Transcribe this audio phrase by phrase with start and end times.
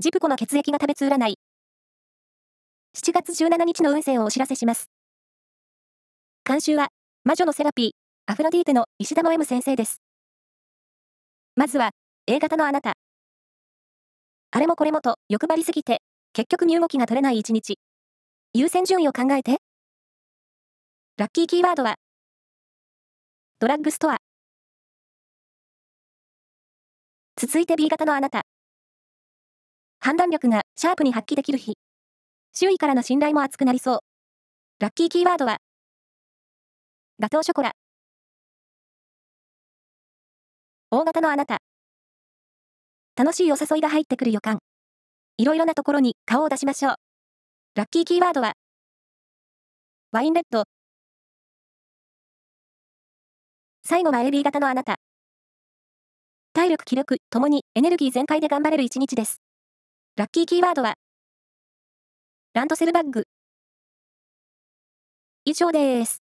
[0.00, 1.34] ジプコの血液が食べつ占い。
[2.96, 4.88] 7月17日の運勢をお知らせします。
[6.42, 6.88] 監修は、
[7.22, 7.90] 魔女のセラピー、
[8.24, 10.00] アフロディーテの石田の M 先生です。
[11.54, 11.90] まずは、
[12.26, 12.94] A 型のあなた。
[14.52, 16.00] あれもこれもと欲張りすぎて、
[16.32, 17.78] 結局身動きが取れない一日。
[18.54, 19.58] 優先順位を考えて。
[21.18, 21.96] ラッキーキーワードは、
[23.58, 24.16] ドラッグストア。
[27.36, 28.44] 続いて B 型のあなた。
[30.02, 31.74] 判断力がシャープに発揮できる日。
[32.54, 33.98] 周囲からの信頼も厚くなりそう。
[34.78, 35.58] ラッキーキーワードは、
[37.18, 37.72] ガトーショコラ。
[40.90, 41.58] 大型のあなた。
[43.14, 44.60] 楽しいお誘いが入ってくる予感。
[45.36, 46.94] いろいろなところに顔を出しましょう。
[47.74, 48.54] ラッキーキーワードは、
[50.12, 50.64] ワインレッド。
[53.84, 54.96] 最後は AB 型のあなた。
[56.54, 59.42] 体力気力ともにエネルギー全開で頑張れる一日です。
[60.20, 60.98] ラッキーキーワードは、
[62.52, 63.24] ランドセルバッグ。
[65.46, 66.29] 以上です。